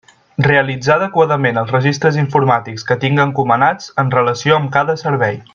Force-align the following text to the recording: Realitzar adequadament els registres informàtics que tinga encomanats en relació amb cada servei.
Realitzar 0.45 0.93
adequadament 0.95 1.61
els 1.63 1.75
registres 1.75 2.19
informàtics 2.23 2.89
que 2.89 2.99
tinga 3.07 3.29
encomanats 3.31 3.95
en 4.05 4.13
relació 4.19 4.59
amb 4.61 4.77
cada 4.79 5.01
servei. 5.07 5.43